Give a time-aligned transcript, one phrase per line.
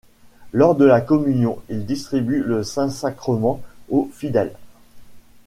[0.51, 4.55] Lors de la communion, il distribue le saint sacrement aux fidèles.